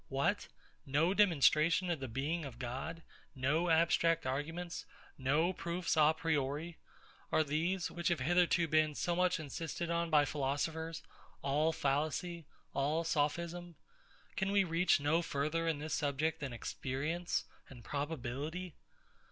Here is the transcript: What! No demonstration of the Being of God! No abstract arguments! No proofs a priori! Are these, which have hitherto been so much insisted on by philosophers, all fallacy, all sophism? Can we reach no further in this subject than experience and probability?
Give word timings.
What! 0.09 0.47
No 0.83 1.13
demonstration 1.13 1.91
of 1.91 1.99
the 1.99 2.07
Being 2.07 2.43
of 2.43 2.57
God! 2.57 3.03
No 3.35 3.69
abstract 3.69 4.25
arguments! 4.25 4.87
No 5.15 5.53
proofs 5.53 5.95
a 5.95 6.11
priori! 6.17 6.79
Are 7.31 7.43
these, 7.43 7.91
which 7.91 8.07
have 8.07 8.19
hitherto 8.19 8.67
been 8.67 8.95
so 8.95 9.15
much 9.15 9.39
insisted 9.39 9.91
on 9.91 10.09
by 10.09 10.25
philosophers, 10.25 11.03
all 11.43 11.71
fallacy, 11.71 12.47
all 12.73 13.03
sophism? 13.03 13.75
Can 14.35 14.51
we 14.51 14.63
reach 14.63 14.99
no 14.99 15.21
further 15.21 15.67
in 15.67 15.77
this 15.77 15.93
subject 15.93 16.39
than 16.39 16.51
experience 16.51 17.45
and 17.69 17.83
probability? 17.83 18.73